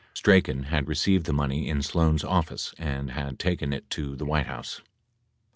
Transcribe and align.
3 0.15 0.15
Strachan 0.15 0.63
had 0.63 0.87
received 0.87 1.27
the 1.27 1.31
money 1.31 1.69
in 1.69 1.83
Sloan's 1.83 2.23
office 2.23 2.73
and 2.79 3.11
had 3.11 3.37
taken 3.37 3.71
it 3.71 3.87
to 3.91 4.15
the 4.15 4.25
White 4.25 4.47
House. 4.47 4.81